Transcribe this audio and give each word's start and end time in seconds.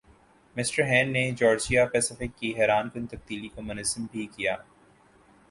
mister 0.55 0.83
Hain 0.83 1.11
نے 1.13 1.23
Georgia 1.39 1.85
Pacific 1.93 2.37
کی 2.39 2.53
حیرانکن 2.57 3.05
تبدیلی 3.07 3.47
کو 3.53 3.61
منظم 3.61 4.05
بھِی 4.11 4.25
کِیا 4.35 4.55